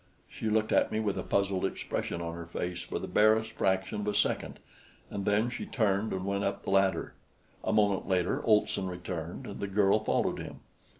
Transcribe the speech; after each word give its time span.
She 0.27 0.49
looked 0.49 0.71
at 0.71 0.91
me 0.91 0.99
with 0.99 1.15
a 1.15 1.21
puzzled 1.21 1.63
expression 1.63 2.23
on 2.23 2.33
her 2.33 2.47
face 2.47 2.81
for 2.81 2.97
the 2.97 3.07
barest 3.07 3.51
fraction 3.51 4.01
of 4.01 4.07
a 4.07 4.15
second, 4.15 4.57
and 5.11 5.25
then 5.25 5.47
she 5.51 5.67
turned 5.67 6.11
and 6.11 6.25
went 6.25 6.43
up 6.43 6.63
the 6.63 6.71
ladder. 6.71 7.13
A 7.63 7.71
moment 7.71 8.07
later 8.07 8.41
Olson 8.43 8.87
returned, 8.87 9.45
and 9.45 9.59
the 9.59 9.67
girl 9.67 9.99
followed 10.03 10.39
him. 10.39 10.61